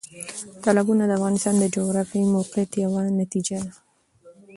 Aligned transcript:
تالابونه 0.63 1.03
د 1.05 1.11
افغانستان 1.19 1.55
د 1.59 1.65
جغرافیایي 1.75 2.27
موقیعت 2.35 2.71
یو 2.83 2.91
نتیجه 3.21 3.57
ده. 3.65 3.71